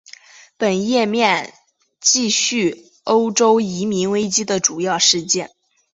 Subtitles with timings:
[0.57, 1.53] 本页面
[1.99, 5.51] 记叙欧洲移民危机的主要事件。